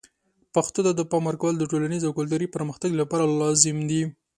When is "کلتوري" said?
2.19-2.47